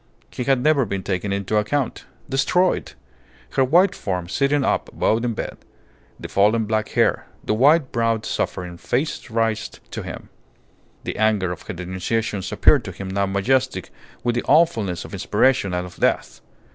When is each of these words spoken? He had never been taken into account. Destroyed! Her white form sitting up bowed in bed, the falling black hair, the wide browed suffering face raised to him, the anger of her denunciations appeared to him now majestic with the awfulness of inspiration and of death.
He 0.31 0.45
had 0.45 0.63
never 0.63 0.83
been 0.83 1.03
taken 1.03 1.31
into 1.31 1.57
account. 1.57 2.05
Destroyed! 2.27 2.93
Her 3.51 3.63
white 3.63 3.93
form 3.93 4.27
sitting 4.29 4.63
up 4.65 4.89
bowed 4.91 5.23
in 5.23 5.33
bed, 5.35 5.57
the 6.19 6.27
falling 6.27 6.65
black 6.65 6.89
hair, 6.97 7.27
the 7.43 7.53
wide 7.53 7.91
browed 7.91 8.25
suffering 8.25 8.77
face 8.77 9.29
raised 9.29 9.79
to 9.91 10.01
him, 10.01 10.29
the 11.03 11.17
anger 11.19 11.51
of 11.51 11.61
her 11.67 11.73
denunciations 11.75 12.51
appeared 12.51 12.83
to 12.85 12.91
him 12.91 13.09
now 13.11 13.27
majestic 13.27 13.91
with 14.23 14.33
the 14.33 14.43
awfulness 14.47 15.05
of 15.05 15.13
inspiration 15.13 15.71
and 15.71 15.85
of 15.85 15.97
death. 15.97 16.41